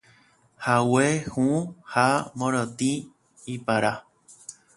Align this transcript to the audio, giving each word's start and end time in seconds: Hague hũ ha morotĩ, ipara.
Hague 0.67 1.07
hũ 1.33 1.45
ha 1.91 2.07
morotĩ, 2.37 2.91
ipara. 3.53 3.93